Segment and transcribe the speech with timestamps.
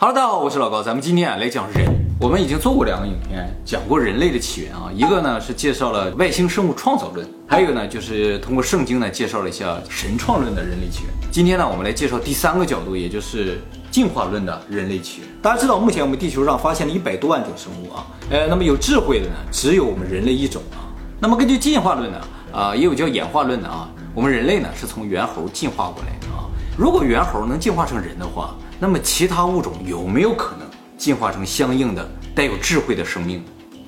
[0.00, 1.84] Hello，大家好，我是老高，咱们今天啊来讲人。
[2.20, 11.12] 我们已经做过两个影片，讲过人类的起源啊，一个呢是介绍了外星生物创造论，还有一个呢就是通过圣经呢介绍了一下神创论的人类起源。
[11.32, 15.28] 今天呢，我们来介绍第三个角度，也就是进化论的人类起源。
[15.42, 20.86] 大家知道，目前我们地球上发现了一百多万种生物啊，呃，那么有智慧的呢，只有我们人类一种啊。
[21.18, 22.20] 那么根据进化论呢，
[22.52, 26.46] 啊，也有叫演化论的啊，我们人类呢是从猿猴进化过来的啊。
[26.76, 30.64] 如果猿猴能进化成人的话，那么其他物种有没有可能
[30.96, 33.42] 进化成相应的带有智慧的生命？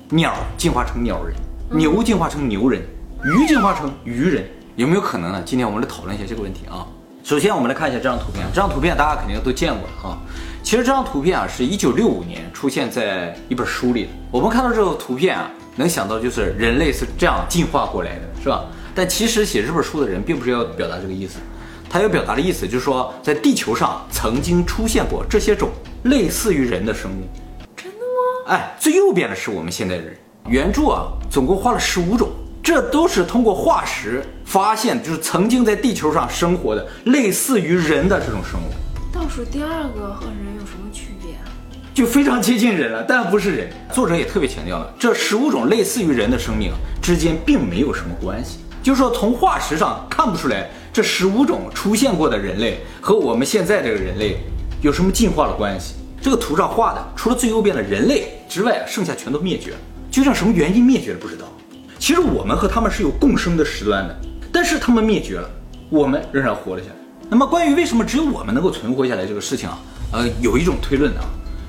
[0.09, 1.33] 鸟进化成鸟人，
[1.69, 2.81] 牛进化成牛人，
[3.23, 5.41] 鱼进化成鱼人，有没有可能呢？
[5.45, 6.85] 今天我们来讨论一下这个问题啊。
[7.23, 10.19] 首先，我们来看一下这张图片，这张图片大家肯定都见过了啊。
[10.61, 14.09] 其实这张图片啊，是一九六五年出现在一本书里的。
[14.29, 18.65] 我们看到这个图片啊，能想到就是人类是这样进化过来的，是吧？
[18.93, 21.39] 但其实写这本书的人并不是要表达这个意思。
[21.91, 25.69] 他要表达的意思就是说，在地球上曾经出现过这些种
[26.03, 27.27] 类似于人的生物。
[27.75, 28.53] 真的吗？
[28.55, 30.15] 哎，最右边的是我们现代人。
[30.47, 32.29] 原著啊，总共画了十五种，
[32.63, 38.71] 这都是通过化石发现，就是曾经在地球上生活的类似于人的这种生物。
[39.13, 41.43] 倒数第二个和人有什么区别啊？
[41.93, 43.69] 就非常接近人了，但不是人。
[43.91, 50.69] 作者也特别强调了，这十五种类似于人的生命之间并没有什么关系，就是说从化石上看不出来。
[50.93, 54.37] 这十五种出现过的人类和我们现在这个人类
[54.81, 55.95] 有什么进化的关系？
[56.21, 59.77] 这个图上画的，除了最右边的人类之外，剩下全都灭绝了。
[60.11, 61.19] 究竟什么原因灭绝了？
[61.19, 61.45] 不知道。
[61.97, 64.15] 其实我们和他们是有共生的时段的，
[64.51, 65.49] 但是他们灭绝了，
[65.89, 66.95] 我们仍然活了下来。
[67.29, 69.79] 那么关于为什么只有我们能够存活下来这个事情啊，
[70.11, 71.21] 呃，有一种推论呢，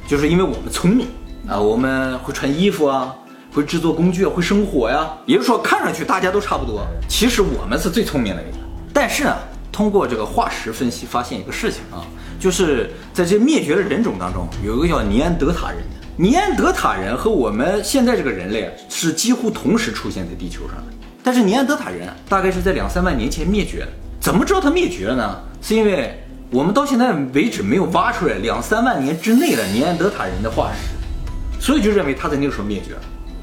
[0.09, 1.07] 就是因为我们聪明
[1.47, 3.14] 啊，我们会穿衣服啊，
[3.55, 5.09] 会制作工具，会生火呀。
[5.27, 8.62] 也就是说，看上去大家都差不多，其实我们是最聪明的那个。
[8.95, 9.35] 但是呢，
[9.73, 12.05] 通过这个化石分析，发现一个事情啊，
[12.39, 15.79] 就是在这灭绝的人种当中，有一个叫尼安德塔人。
[16.19, 20.85] 尼安德塔人和我们现在这个人类是几乎同时出现在地球上的。
[21.23, 23.89] 但是尼安德塔人大概是在两三万年前灭绝的。
[24.20, 25.41] 怎么知道他灭绝了呢？
[25.63, 33.01] 是因为我们到现在为止没有挖出来两三万年之内的尼安德塔人的化石，所以就认为他在那个时候灭绝了。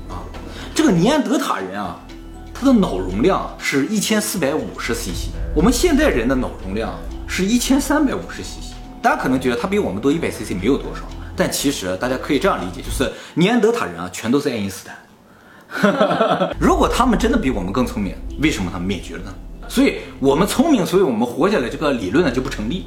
[0.09, 0.21] 啊，
[0.75, 1.99] 这个尼安德塔人啊。
[2.61, 6.93] 他的脑容量是一千四百五十 cc，我们现代人的脑容量
[7.27, 8.73] 是一千三百五十 cc。
[9.01, 11.01] 大家可能觉得它比我们多一百 cc 没有多少，
[11.35, 16.53] 但其实大家可以这样理解，就是尼安德塔人啊，全都是爱因斯坦。
[16.59, 19.33] 如果他们真的比我们更聪明，为什么他们灭绝了呢？
[19.67, 22.85] 所以我们聪明，所以我们活下来这个理论呢就不成立。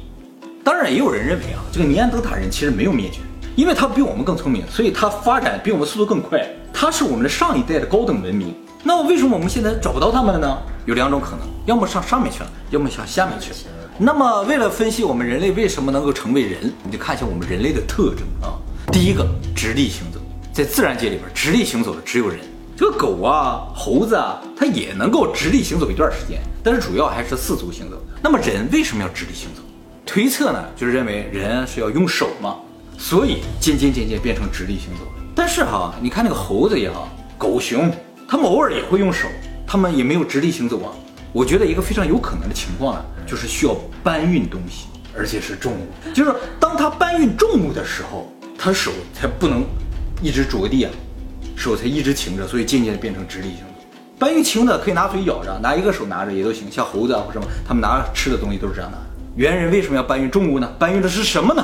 [0.63, 3.19] 当然，也有人认为啊，这个尼安德塔人其实没有灭绝，
[3.57, 8.55] 因为他比我们更聪明，所以他发展比我们速度更快，他是我们的上一代的高等文明。
[8.85, 10.57] 那为什么我们现在找不到他们了呢？
[10.85, 13.55] 有两种可能，要么上上面去了，要么上下面去了。
[13.97, 18.59] 那么为了分析我们人类为什么能够成为人，你就看一下我们人类的特征啊。
[18.91, 20.19] 第一个，直立行走，
[20.51, 22.39] 在自然界里边，直立行走的只有人。
[22.75, 27.97] 这个狗啊、猴子啊，它也能够直立行走一段时间，但是主要还是四足行走。
[28.21, 29.61] 那么人为什么要直立行走？
[30.05, 32.57] 推测呢，就是认为人是要用手嘛，
[32.97, 35.05] 所以渐渐渐渐变成直立行走。
[35.33, 37.07] 但是哈，你看那个猴子也好，
[37.37, 37.89] 狗熊。
[38.33, 39.27] 他们偶尔也会用手，
[39.67, 40.89] 他们也没有直立行走啊。
[41.31, 46.11] 我觉得一个非常有可能的情况呢，就是需要搬运东西，而且是重物。
[46.15, 49.63] 就是当他搬运重物的时候，他手才不能
[50.19, 50.91] 一直着地啊，
[51.55, 53.85] 手才一直擎着，所以渐渐的变成直立行走。
[54.17, 58.97] 搬运轻的可以拿嘴咬着，拿一个手拿着也都行，像猴子啊或什么，他们拿吃的东西都是这样拿。
[59.35, 60.67] 猿人为什么要搬运重物呢？
[60.79, 61.63] 搬运的是什么呢？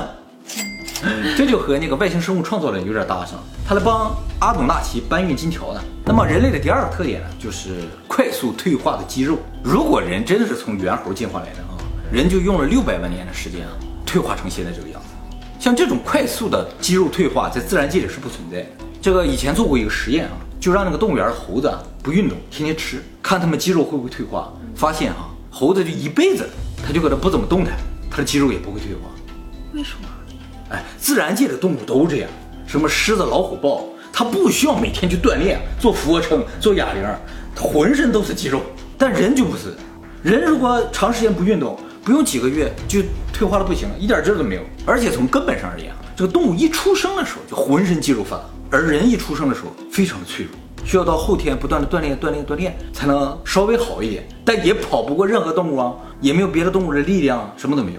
[1.40, 5.80] 这就和那个外星生物创造论有点搭上了，他来帮阿努纳奇搬运金条呢。
[6.04, 9.38] 那么人类的第二个特点呢，就是快速退化的肌肉。
[9.62, 11.80] 如果人真的是从猿猴进化来的啊，
[12.12, 13.72] 人就用了六百万年的时间啊，
[14.04, 15.08] 退化成现在这个样子。
[15.58, 18.66] 像这种快速的肌肉退化，在自然界里是不存在的。
[19.00, 24.52] 这个以前做过一个实验啊，就让那个动物园的猴子啊不运动，天天吃，看他们肌肉会不会退化。
[24.76, 26.46] 发现啊，猴子就一辈子，
[26.86, 27.78] 他就搁这不怎么动弹，
[28.10, 29.08] 他的肌肉也不会退化。
[29.72, 30.06] 为什么？
[30.70, 32.30] 哎，自然界的动物都这样，
[32.66, 37.02] 什么狮子、老虎、豹，它不需要每天去锻炼，做俯卧撑、做哑铃，
[37.54, 38.60] 它浑身都是肌肉。
[38.96, 39.74] 但人就不是，
[40.22, 43.00] 人如果长时间不运动，不用几个月就
[43.32, 44.62] 退化的不行了，一点劲都没有。
[44.86, 50.54] 而且从根本上而言，这个动物一出生的时候就浑身肌肉发达，而人一出生的时候非常的脆弱，
[50.86, 54.28] 需要到后天不断的锻炼、锻炼、锻炼，才能稍微好一点。
[54.44, 57.98] 但也跑不过任何动物啊，也没有别的动物的力量，什么都没有。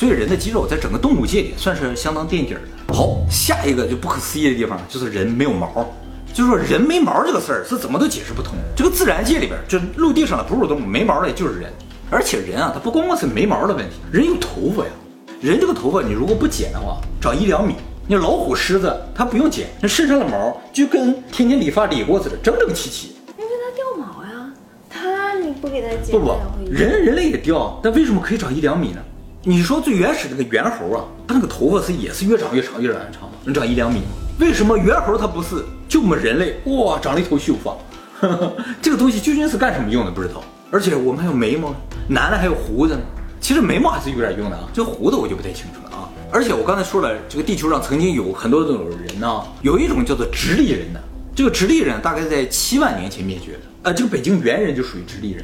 [0.00, 2.94] 所以人的肌肉在整个动物界里算是相当垫底儿的。
[2.94, 5.86] 好，下一个就不可思议的地方就是人没有毛，
[6.32, 8.54] 就是说人没毛这个事儿是怎么都解释不通。
[8.74, 11.70] 这个自然界里边，就陆地上的哺乳动物没毛的就是人，
[12.08, 14.90] 而且人啊，他不光光是没毛的问题，人有头发呀。
[15.38, 17.74] 人这个头发你如果不剪的话，长一两米，
[18.08, 23.08] 那老虎、狮子它不用剪，那身上的毛就跟天天理发理过似的，整整齐齐。
[23.36, 24.50] 因为它掉毛呀，
[24.88, 26.32] 它你不给它剪，不不
[26.70, 29.02] 人人类也掉，但为什么可以长一两米呢？
[29.42, 33.30] 你说最原始那个猿猴啊，它那个头发是也是越长越长越长越长？
[33.44, 34.02] 能长一两米？
[34.38, 35.64] 为什么猿猴它不是？
[35.88, 37.74] 就我们人类哇，长了一头秀发，
[38.82, 40.44] 这个东西究竟是干什么用的不知道。
[40.70, 41.74] 而且我们还有眉毛，
[42.06, 43.00] 男的还有胡子呢。
[43.40, 46.10] 其实眉毛还是有点用的啊，这胡子我就不太清楚了啊。
[46.30, 51.02] 而且我刚才说了，这个地球上曾经有很多这种人呢，有一种叫做直立人的，
[51.34, 53.60] 这个直立人大概在七万年前灭绝的。
[53.84, 55.42] 呃，这个北京猿人就属于直立人。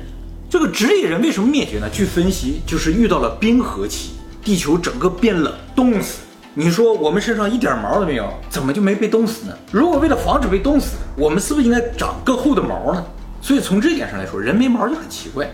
[0.58, 1.86] 这个直立人为什么灭绝呢？
[1.92, 4.12] 据分析，就是遇到了冰河期，
[4.42, 6.20] 地球整个变冷，冻死。
[6.54, 9.52] 你说我们身上一点毛都没有，怎么就没被冻死呢？
[9.70, 13.04] 如果为了防止被冻死，我们是不是应该长更厚的毛呢？
[13.42, 15.46] 所以从这点上来说，人没毛就很奇怪。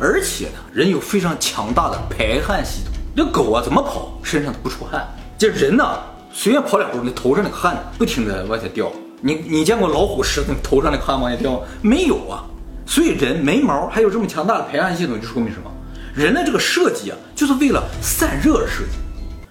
[0.00, 2.94] 而且呢，人有非常强大的排汗系统。
[3.14, 5.06] 这狗啊，怎么跑身上都不出汗，
[5.36, 5.98] 这人呢，
[6.32, 8.90] 随便跑两步，那头上那个汗不停的往下掉。
[9.20, 11.60] 你你见过老虎、狮子头上那个汗往下掉吗？
[11.82, 12.42] 没有啊。
[12.86, 15.70] 所以人没毛还有这么强大的排汗系统，就说明什么？
[16.14, 18.96] 人的这个设计啊，就是为了散热而设计。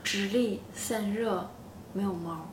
[0.04, 1.48] 直立散热，
[1.94, 2.50] 没有毛，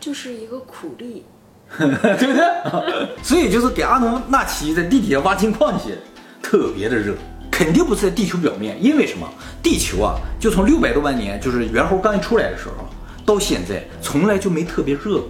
[0.00, 1.24] 就是一个苦力。
[1.78, 3.08] 对不对？
[3.22, 5.94] 所以就是给阿努纳奇在地底下挖金矿去，
[6.42, 7.14] 特别的热，
[7.50, 9.26] 肯定不是在地球表面，因为什么？
[9.62, 12.84] 地球啊，就从六百多万年，就是猿猴刚一出来的时候，
[13.24, 15.28] 到现在从来就没特别热过，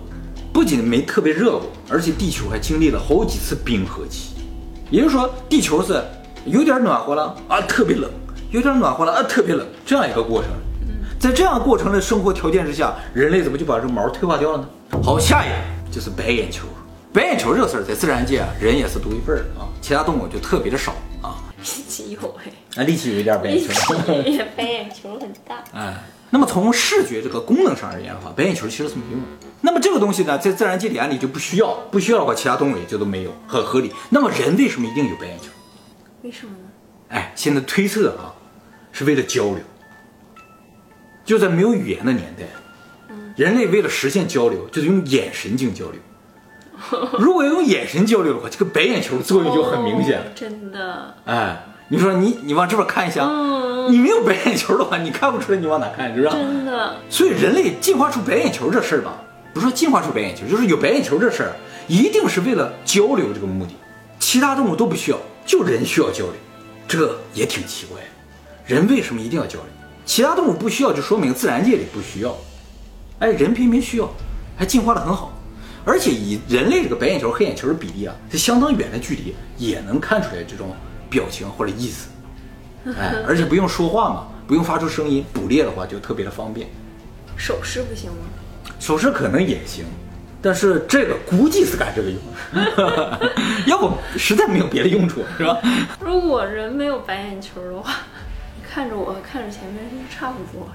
[0.52, 4.31] 不仅没特别热过，而且地球还经历了好几次冰河期，
[4.92, 6.04] 也就是说，地球是
[6.44, 8.10] 有点暖和了啊，特别冷；
[8.50, 10.50] 有点暖和了啊，特别冷，这样一个过程。
[11.18, 14.68] 在这样过程的生活条件之下，人类怎么就把这毛退化掉了呢？
[15.02, 15.54] 好，下一个
[15.90, 16.66] 就是白眼球。
[17.10, 20.92] 白眼球这个事儿在自然界啊，人也是独一份儿啊，其他动物就特别的少
[21.22, 21.40] 啊。
[21.56, 23.94] 力气有哎，啊，力气有一点白眼球。
[24.54, 25.64] 白眼球很大。
[25.72, 25.94] 哎，
[26.28, 29.46] 那么从视觉这个功能上而言的话，白眼球其实是没用的。
[29.62, 33.92] 那么这个东西呢，在自然界里按理就不需要，不需要的话，其他动物也就都没有，很合理。
[34.10, 35.46] 那么人为什么一定有白眼球？
[36.22, 36.68] 为什么呢？
[37.08, 38.34] 哎，现在推测啊，
[38.92, 39.58] 是为了交流。
[41.24, 42.44] 就在没有语言的年代，
[43.36, 46.00] 人类为了实现交流，就是用眼神进行交流。
[47.20, 50.24] 如果用眼神交流的话，这个白眼球作用就很明显了。
[50.26, 53.24] 哦真的，哎，你说你你往这边看一下，
[53.88, 56.34] 你没有白眼球的话，你看不出来你往哪看，是不是？
[56.34, 59.20] 真的，所以人类进化出白眼球这事儿吧，
[59.52, 61.52] 不是说进化出白眼球，就是有白眼球这事儿，
[61.86, 63.72] 一定是为了交流这个目的。
[64.18, 66.34] 其他动物都不需要，就人需要交流，
[66.88, 68.00] 这也挺奇怪。
[68.64, 69.68] 人为什么一定要交流？
[70.04, 72.36] 其他动物不需要，就说明自然界里不需要。
[73.18, 74.10] 哎，人偏偏需要，
[74.56, 75.32] 还进化的很好。
[75.84, 80.74] 而且以人类这个白眼球、黑眼球的比例啊，是相当远的距离也能看出来这种
[81.10, 82.08] 表情或者意思。
[82.96, 86.68] 哎，而且不用说话嘛，不用发出声音，捕猎的话就特别的方便。
[87.36, 88.18] 手势不行吗？
[88.82, 89.84] 手势可能也行，
[90.42, 92.18] 但是这个估计是干这个用
[92.52, 93.30] 的，
[93.68, 95.56] 要不实在没有别的用处，是吧？
[96.00, 97.94] 如果人没有白眼球的话，
[98.68, 100.66] 看着我，看着前面是差不多？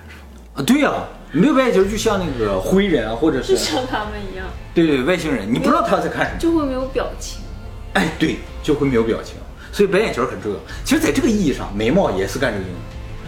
[0.53, 0.89] 啊，对呀、
[1.33, 7.41] 没有白眼球就像那个灰人啊，或者就是像他们一样，对对外星人，你不知道他在看什么，就会没有表情。
[7.95, 9.35] 哎，对，就会没有表情，
[9.73, 10.57] 所以白眼球很重要。
[10.85, 12.79] 其实，在这个意义上，眉毛也是干这个用的。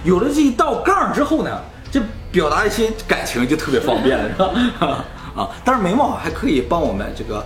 [0.05, 1.61] 有了这一道杠之后呢，
[1.91, 1.99] 这
[2.31, 4.35] 表达一些感情就特别方便了，是
[4.79, 5.05] 吧？
[5.35, 7.45] 啊，但是眉毛还可以帮我们这个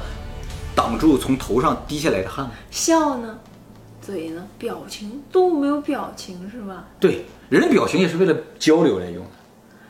[0.76, 2.50] 挡住从头上滴下来的汗。
[2.72, 3.38] 笑呢，
[4.02, 6.86] 嘴呢，表情，动物没有表情是吧？
[7.00, 9.30] 对，人的表情也是为了交流来用的。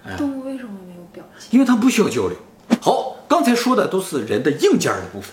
[0.06, 1.50] 哎动物为什么没有表情？
[1.52, 2.36] 因为它不需要交流。
[2.82, 5.32] 好，刚才说的都是人的硬件的部分，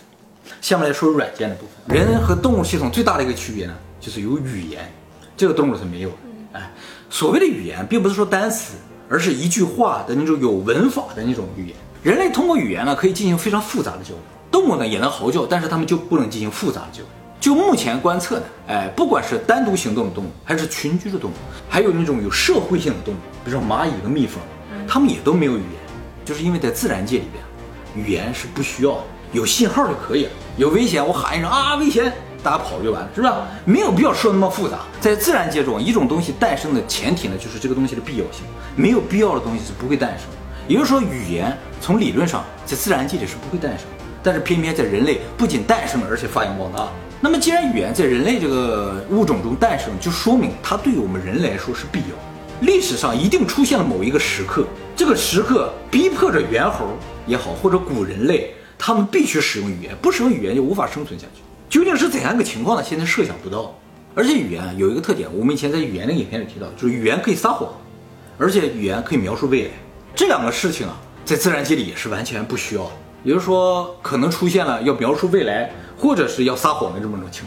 [0.61, 1.97] 下面来说软件的部分。
[1.97, 4.93] 人和动物系统最大的一个区别呢，就是有语言，
[5.37, 6.17] 这个动物是没有的。
[6.53, 6.73] 哎，
[7.09, 8.75] 所谓的语言，并不是说单词，
[9.11, 11.77] 而是一句话的那种有文法的那种语言。
[12.03, 14.19] 人类通过语言呢，可以进行非常复杂的交流。
[14.51, 17.07] 动物呢也能嚎叫，但是它们就不能进行复杂的交流。
[17.41, 21.35] 就目前观测呢，哎，不管是单独行动的动物，还是群居的动物，
[21.69, 24.41] 还有那种有社会性的动物，比如说蚂蚁和蜜蜂，
[24.87, 25.81] 它们也都没有语言，
[26.25, 29.03] 就是因为在自然界里边，语言是不需要的，
[29.33, 30.31] 有信号就可以了。
[30.57, 32.13] 有危险我喊一声啊危险，
[32.43, 33.33] 大家跑就完了，是不是？
[33.65, 34.79] 没有必要说那么复杂。
[35.01, 38.45] 在自然界中，一种东西诞生的前提呢，就是这个东西的必要性，
[38.77, 40.27] 没有必要的东西是不会诞生。
[40.69, 43.87] 也就是说，语言从理论上在自然界里是不会诞生，
[44.23, 46.89] 但是偏偏在人类不仅诞生了，而且发扬光大。
[47.21, 52.17] 那么，既然语言在人类这个物种中诞生，就说明它对于我们人来说是必要。
[52.61, 56.87] 历史上一定出现了某一个时刻，这个时刻逼迫着猿猴
[57.27, 61.43] 也好，或者古人类，他们必须使用语言，不使用语言就无法生存下去。
[61.71, 62.85] 究竟是怎样一个情况呢？
[62.87, 63.75] 现在设想不到。
[64.13, 67.71] 而且语言有一个特点，我们以前在语言那个影片里提到，就是语言可以撒谎，
[68.37, 69.71] 而且语言可以描述未来。
[70.17, 72.91] 这两个事情啊，在自然界里也是完全不需要的。
[73.23, 77.45] 也就是说，可能出现了要描述未来，或者是要撒谎的这么种情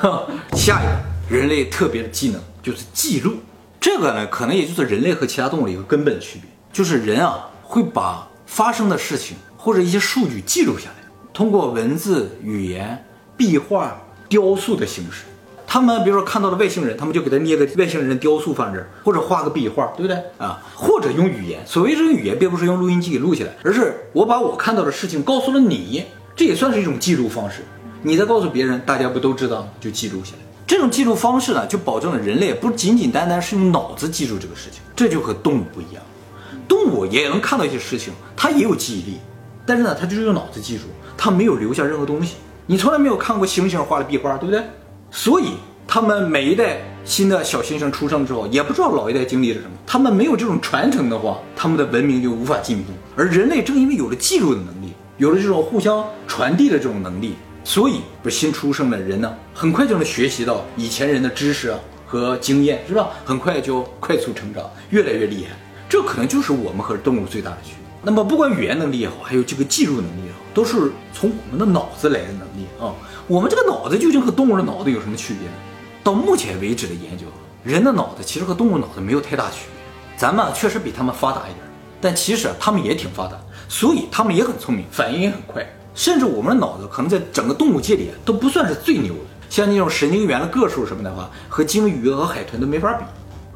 [0.00, 0.24] 况。
[0.54, 0.86] 下一
[1.30, 3.34] 个人类特别的技能就是记录，
[3.78, 13.04] 这个呢，可能也就是人类和其他动物的一个根本区别，就是人啊会把发生的事情或者一些数据记录下来，通过文字、语言、
[13.38, 15.24] 壁画、雕塑的形式。
[15.70, 20.60] 他们比如说看到了外星人，他们就给他捏个外星人雕塑放这儿，或者画个壁画，对不对啊？
[20.74, 26.04] 或者用语言，所谓这个语言，并不是用录音机给录下来，而是我把我看到的事情告诉了你，
[26.34, 27.62] 这也算是一种记录方式。
[28.02, 30.38] 你再告诉别人，大家不都知道，就记录下来。
[30.66, 36.02] 这种记录方式呢，就保证了人类不仅仅单单是用脑子记住这个事情，这就和动物不一样。
[36.66, 39.18] 动物也能看到一些事情，它也有记忆力，
[39.66, 40.84] 但是呢，它就是用脑子记住，
[41.16, 42.36] 它没有留下任何东西。
[42.70, 44.62] 你从来没有看过猩猩画的壁画，对不对？
[45.10, 45.54] 所以，
[45.86, 49.70] 他们每一代新的小猩猩出生之后，也不知道老一代经历了什么。
[49.86, 52.92] 他们没有这种传承的话，他们的文明就无法进步。
[53.16, 61.74] 而人类正因为有了记录的能力，有了这种互相传递的这种能力，所以不新出生的人呢，很快就能学习到以前人的知识
[62.06, 63.08] 和经验，是吧？
[63.24, 65.56] 很快就快速成长，越来越厉害。
[65.88, 67.87] 这可能就是我们和动物最大的区别。
[68.02, 72.94] 那么，不管语言能力也好，还有这个记录能力也好，都是从我们的脑子来的能力啊。
[73.26, 75.54] 我们这个脑子究竟和动物的脑子有什么区别呢？
[76.04, 77.26] 到目前为止的研究，
[77.64, 80.16] 人的脑子其实和动物脑子没有太大区别。
[80.16, 81.56] 咱们确实比他们发达一点，
[82.00, 83.36] 但其实他们也挺发达，
[83.68, 85.66] 所以他们也很聪明，反应也很快。
[85.94, 89.20] 甚至我们的脑子可能在整个动物界里都不算是最牛的。
[89.50, 93.04] 像那种神经元的个数什么的话，和鲸鱼和海豚都没法比。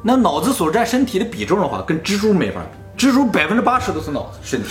[0.01, 2.82] 那脑子所占身体的比重的话，跟蜘蛛没法比。
[2.97, 4.69] 蜘蛛百分之八十都是脑子身体，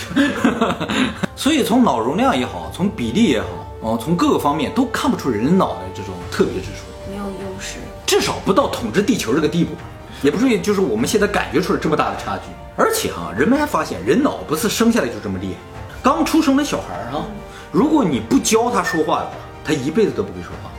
[1.35, 3.47] 所以从脑容量也好，从比例也好，
[3.81, 9.75] 哦，从各个方面都看不出人脑的这种特别之处，没有优势，至少不到统治地球这个地步，
[10.21, 12.43] 也不至于就是我们现在感觉出来这么大的差距。
[12.75, 15.55] 而且哈，人们还发现人脑不是生下来就这么厉害，
[16.01, 17.25] 刚出生的小孩啊，
[17.71, 19.33] 如果你不教他说话的话，
[19.65, 20.71] 他一辈子都不会说话，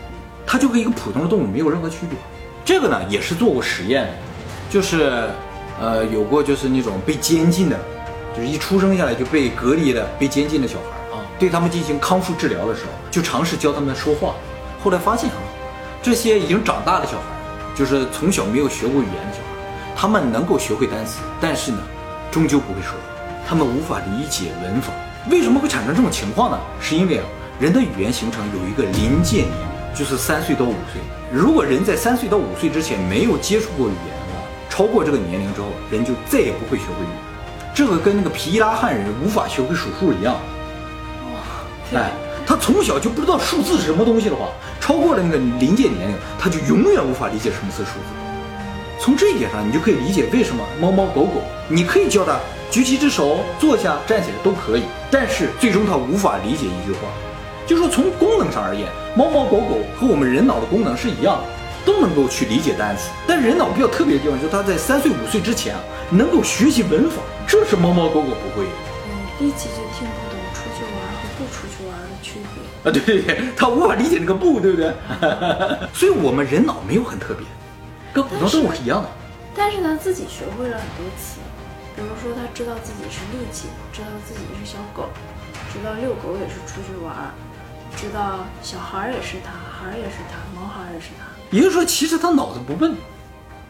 [0.47, 2.19] 他就跟一个普通的动物没有任何区别。
[2.65, 4.13] 这个呢也是做过实验的，
[4.71, 5.29] 就是。
[5.81, 7.79] 呃，有过就是那种被监禁的，
[8.37, 14.35] 就是一出生下来就被隔离的、被监禁的小孩啊，对他们进行康复治疗的时候，就尝试教他们说话。
[14.83, 15.37] 后来发现啊，
[16.03, 17.25] 这些已经长大的小孩，
[17.75, 21.79] 就是从小没有学过语言的小孩，他们能够学会单词，但是呢，
[22.31, 22.99] 终究不会说话，
[23.49, 24.93] 他们无法理解文法。
[25.31, 26.59] 为什么会产生这种情况呢？
[26.81, 27.25] 是因为啊，
[27.59, 31.01] 人的语言形成有一个临界年龄，就是三岁到五岁。
[31.33, 34.15] 如果人在三岁到五岁之前没有接触过语言，
[34.75, 37.17] 超过这个年龄之后，人就再也不会学会语言。
[37.73, 40.35] 这个跟那个皮伊拉汉人无法学会数数一样。
[41.33, 41.97] 哇！
[42.01, 42.11] 哎，
[42.45, 44.49] 他从小就不知道数字是什么东西的话，
[44.81, 49.01] 超过了那个临界年龄，他就永远无法理解什么是数字。
[49.01, 52.37] 从这一点上，你就可以理解为什么猫猫狗狗，你可以教它
[52.69, 56.99] 举起一只手、坐下、站起来都可以，但是最终它无法理解一句话。
[57.65, 61.45] 就说从功能上而言，猫猫狗狗和我们人脑的功能是一样的。
[61.85, 68.73] 都能够去理解单词，但人脑比较特别的地方就是他在三岁五岁之前啊，能够学习文法，这是猫猫狗狗不会的。
[69.07, 74.93] 嗯，一级就听不懂出去玩和不出去玩的区别啊，对对对，他无法理解那个不，对不对？
[75.93, 77.47] 所以我们人脑没有很特别，
[78.13, 79.09] 跟普通动物是一样的。
[79.57, 81.39] 但是他自己学会了很多词，
[81.95, 85.09] 比如说他知道自己是力气，知道自己是小狗，
[85.73, 87.15] 知道遛狗也是出去玩，
[87.97, 89.53] 知道小孩也是他，
[89.85, 91.25] 孩也是他，毛孩也是他。
[91.51, 92.95] 也就是说，其实他脑子不笨，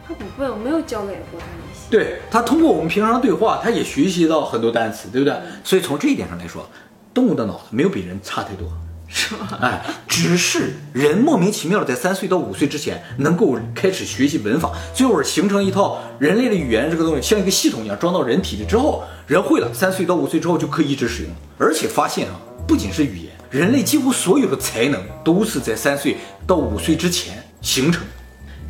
[0.07, 1.89] 他不笨，我没有教给过他那些。
[1.89, 5.35] 对他通过我们平常对话，他也学习到很多单词，对不对？
[5.63, 6.67] 所以从这一点上来说，
[7.13, 8.67] 动物的脑子没有比人差太多，
[9.07, 9.47] 是吗？
[9.61, 22.35] 哎，只是人莫名其妙的在三岁到五岁之前能够开始学习文法，最后形成一套人类的语言这个东西，像一个系统一样装到人体里之后，人会了，三岁到五岁之后就可以一直使用，而且发现啊，
[22.67, 27.41] 不仅是语言，人类几乎所有的才能都是在三岁到五岁之前。
[27.61, 28.03] 形成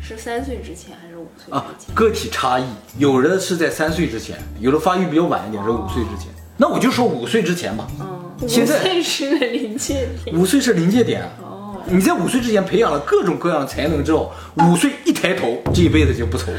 [0.00, 1.66] 是三岁之前还是五岁啊？
[1.92, 2.64] 个体差异，
[2.96, 6.28] 有的是在三岁之前，有的发育比较晚一点是五岁之前。
[6.56, 7.88] 那我就说五岁之前吧。
[7.98, 10.38] 嗯，五岁是临界点。
[10.38, 11.24] 五岁是临界点。
[11.42, 16.52] 哦，你在五岁之前培养了各种各样的才能之后，五岁一抬头，这一辈子就不愁。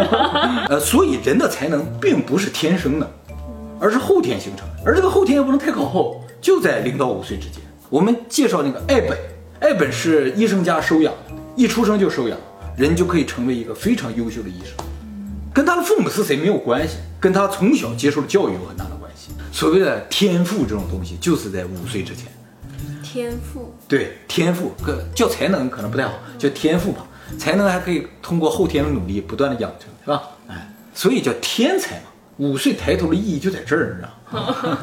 [0.70, 3.08] 呃，所以人的才能并不是天生的，
[3.78, 4.66] 而是后天形成。
[4.84, 7.60] 而这个后天也不能太靠后，就在零到五岁之间。
[7.88, 9.16] 我们介绍那个爱本，
[9.60, 11.34] 爱本是医生家收养的。
[11.54, 12.36] 一出生就收养，
[12.76, 14.72] 人就可以成为一个非常优秀的医生，
[15.54, 19.30] 跟他的父母是谁没有关系，跟他从小接受的教育有很大的关系。
[19.52, 22.26] 所谓的天赋这种东西，就是在五岁之前。
[23.02, 27.06] 天赋对天赋，个叫才能可能不太好，叫天赋吧。
[27.38, 30.22] 才能还可以通过后天的努力不断的养成，是吧？
[30.48, 32.02] 哎，所以叫天才嘛。
[32.38, 34.38] 五岁抬头的意义就在这儿，你知道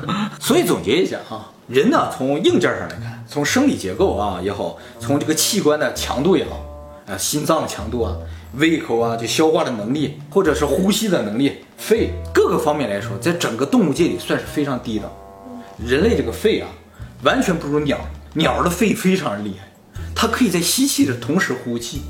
[0.07, 0.31] 吗？
[0.39, 6.65] 所以总结一下啊，人呢从硬件上来看，从生理结构啊也好，从这个器官的强度也好，
[7.07, 8.15] 啊心脏的强度啊，
[8.55, 15.11] 胃口啊就消化的能力，或者是呼吸的能力，肺各个方面来说，在整个动物界里算是非常低的。
[15.77, 16.67] 人类这个肺啊，
[17.23, 17.99] 完全不如鸟，
[18.33, 19.67] 鸟的肺非常厉害，
[20.15, 22.01] 它可以在吸气的同时呼气。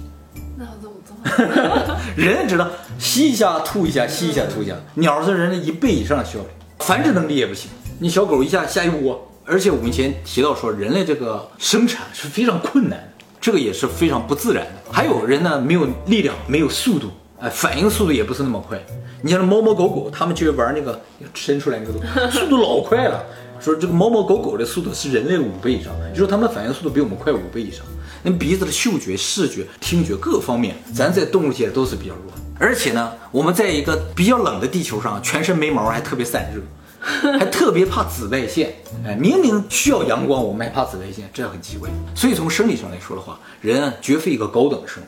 [1.24, 1.96] 那要怎么做？
[2.16, 6.46] 人知道吸一下吐一下，吸一下吐一下，鸟是人的一倍以上的效率，
[6.80, 7.70] 繁殖能力也不行。
[8.00, 14.92] 你小狗一下下一窝，而且我们以前提到说，人类这个生产是非常困难的，这个也是非常不自然的。
[14.92, 18.78] 还有人呢，没有力量，没有速度，哎，反应速度也不是那么快。
[19.22, 21.00] 你像猫猫狗狗，他们去玩那个
[21.34, 23.24] 伸出来那个东西， 速度老快了。
[23.64, 27.86] 说这个猫猫狗狗的速度是人类的五倍以上，就说它们反应速度比我们快五倍以上。
[28.22, 32.42] 那鼻子的嗅觉、视觉、听觉各方面，咱在动物界都是比较弱的。
[32.60, 36.62] 而且呢，我们在一个比较冷的地球上，全身没毛，还特别散热，
[37.40, 38.76] 还特别怕紫外线。
[39.06, 41.90] 哎，明明需要阳光，我们还怕紫外线，这很奇怪。
[42.16, 45.06] 所以从生理上来说的话，人啊绝非一个高等生物。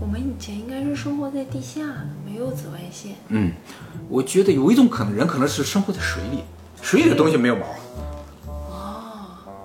[0.00, 3.12] 我们以前应该是生活在地下的，没有紫外线。
[3.28, 3.52] 嗯，
[4.08, 6.38] 我觉得有一种可能，人可能是生活在水里。
[6.92, 7.64] 水里的东西没有毛，
[8.68, 9.00] 哦，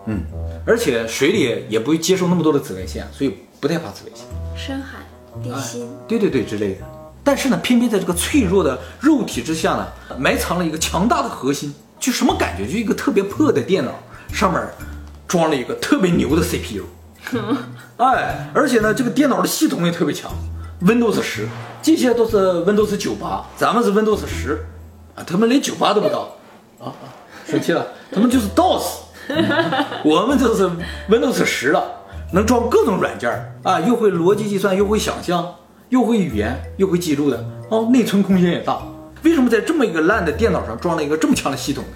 [0.06, 0.24] 嗯，
[0.66, 4.26] 而且水里也不会接受那么多的紫外线，所以不太怕紫外线。
[4.56, 5.00] 深海、
[5.44, 6.86] 地心，对对对之类的。
[7.26, 9.86] 但是呢，偏偏在这个脆弱的肉体之下呢，
[10.18, 12.66] 埋藏了一个强大的核心，就什么感觉？
[12.66, 13.92] 就一个特别破的电脑
[14.32, 14.66] 上面
[15.28, 16.86] 装了一个特别牛的 CPU，
[18.00, 20.32] 哎，而且呢，这个电脑的系统也特别强
[20.82, 21.46] ，Windows 十，
[21.82, 24.66] 这些都是 Windows 九八，咱们是 Windows 十，
[25.14, 26.30] 啊，他们连九八都不到。
[26.80, 27.10] 啊啊！
[27.50, 28.84] 生气了，他们就是 DOS，
[30.04, 30.70] 我们就是
[31.10, 31.84] Windows 十了，
[32.34, 33.32] 能装各种软件
[33.64, 35.56] 啊，又会逻辑计算，又会想象，
[35.90, 38.82] 又会语言，又会记录的哦，内存空间也大。
[39.24, 41.90] 为什么在这么一个烂的电脑上装了一个这么强的系统呢？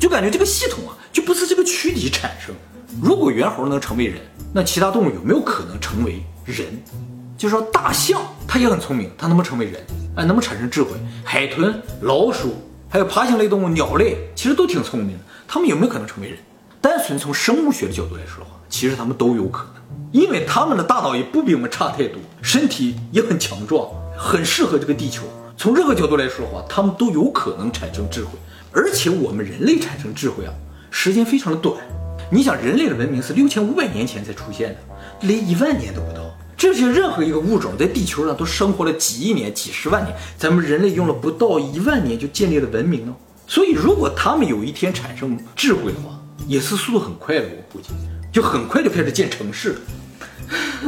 [0.00, 2.54] 就感觉这个系统啊，就不是这个躯体产生。
[3.00, 4.20] 如果猿猴能成为人，
[4.52, 6.66] 那其他动物有没有可能成为人？
[7.38, 9.80] 就说大象，它也很聪明，它能不能成为人？
[10.16, 10.90] 哎，能不能产生智慧？
[11.24, 12.54] 海豚、老鼠。
[12.88, 15.24] 还有爬行类动物、鸟类，其实都挺聪明的。
[15.48, 16.38] 它们有没有可能成为人？
[16.80, 25.24] 单纯从生物学的角度来说的话，其实它们都有可能，因为它们的大脑也不比我们差太多，身体也很强壮，很适合这个地球。
[25.56, 28.30] 从任何角度来说的话，它们都有可能产生智慧。
[28.72, 30.52] 而且我们人类产生智慧啊，
[30.90, 31.76] 时间非常的短。
[32.30, 34.76] 你想，人类的文明是六千五百年前才出现的，
[35.22, 36.25] 连一万年都不到。
[36.66, 43.14] 这些任何一个物种在地球上都生活了几亿年、几十万年，咱们人类用了不到一万年就建立了文明呢。
[43.46, 47.42] 所以，如果他们有一天产生智慧的话，也是速度很快的。
[47.44, 47.90] 我估计，
[48.32, 49.76] 就很快就开始建城市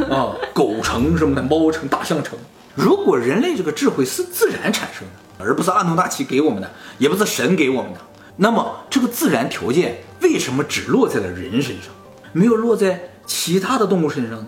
[0.00, 2.36] 了 啊，狗城什么的，猫城、大象城。
[2.74, 8.00] 如果人类这个智慧是自然产生的，而不是阿努纳奇给我们的，也不是神给我们的，
[8.38, 11.94] 那么这个自然条件为什么只落在了人身上，
[12.32, 14.46] 没有落在其他的动物身上呢？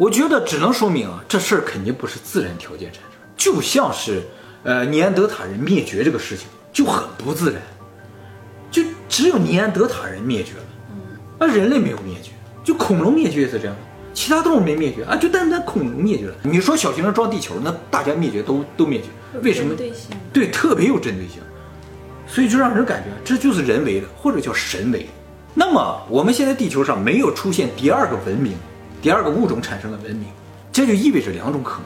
[0.00, 4.22] 我觉得只能说明啊，这事儿肯定不是自然条件产生，就像是，
[4.62, 7.60] 呃，尼安德塔人灭绝这个事情就很不自然，
[8.70, 10.64] 就只有尼安德塔人灭绝了，
[11.38, 12.30] 而人类没有灭绝，
[12.64, 13.76] 就恐龙灭绝也是这样，
[14.14, 16.34] 其他动物没灭绝啊，就单单恐龙灭绝了。
[16.44, 19.74] 你说小行星撞地球，那大家灭绝都都灭绝，为什么？
[20.32, 21.42] 对，特别有针对性，
[22.26, 25.08] 所以就让人感觉这就是人为的，或者叫神为的。
[25.52, 28.54] 那么我们现在地球上没有出现第二个文明。
[29.02, 30.28] 第二个物种产生了文明，
[30.70, 31.84] 这就意味着两种可能。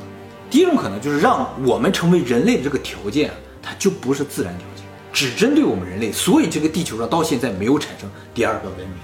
[0.50, 3.30] 第一种可能就是让我们成为人类的这个条件，
[3.62, 8.96] 它就不是自然条件，只针对我们人类，所以这个地球上到现在没有产生第二个文明。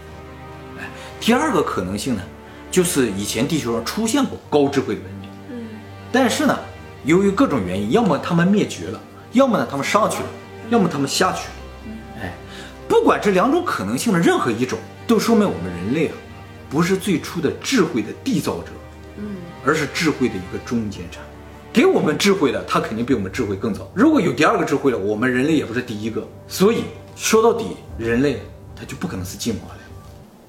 [0.79, 0.89] 哎，
[1.21, 2.23] 第二个可能性呢，
[2.71, 5.69] 就是以前地球上出现过高智慧文明，嗯，
[6.13, 6.59] 但是呢，
[7.05, 9.01] 由于各种原因，要么他们灭绝了，
[9.33, 10.29] 要么呢他们上去了，
[10.69, 11.95] 要么他们下去了。
[12.23, 12.33] 哎，
[12.89, 16.15] 不管这两种可能性的任何一种，都说明我们人类啊。
[16.71, 18.71] 不是最初的智慧的缔造者，
[19.19, 21.27] 嗯，而是智慧的一个中间产物。
[21.73, 23.91] 给我们智慧的，他肯定比我们智慧更早。
[23.95, 26.27] 如果有第二个智慧了，我们人类也不是第一个。
[26.49, 28.41] 所以说到底，人类
[28.75, 29.81] 他就不可能是进化的。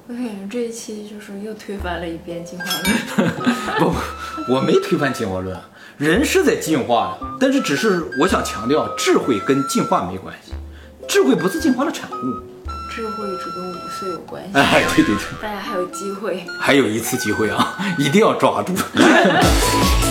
[0.08, 3.32] 我感觉这一期就是又推翻了一遍进化论。
[3.80, 5.58] 不，我没推翻进化论，
[5.98, 10.54] 人是在进化的，但是只是我想强调，智慧跟进化没关系，
[11.08, 12.51] 智慧不是进化的产物。
[12.94, 14.50] 智慧只跟五岁有关系。
[14.58, 18.74] 哎，对对对，大家还有机会，还有一次机会啊， 一定要抓住。